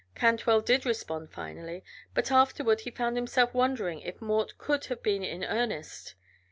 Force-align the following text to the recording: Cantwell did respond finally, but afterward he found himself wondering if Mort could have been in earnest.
Cantwell 0.15 0.61
did 0.61 0.83
respond 0.83 1.29
finally, 1.29 1.83
but 2.15 2.31
afterward 2.31 2.81
he 2.81 2.89
found 2.89 3.15
himself 3.15 3.53
wondering 3.53 3.99
if 3.99 4.19
Mort 4.19 4.57
could 4.57 4.85
have 4.85 5.03
been 5.03 5.23
in 5.23 5.43
earnest. 5.43 6.15